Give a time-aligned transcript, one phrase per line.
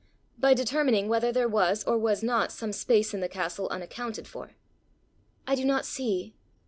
[0.35, 4.55] "By determining whether there was or was not some space in the castle unaccounted for."
[5.45, 6.33] "I do not see."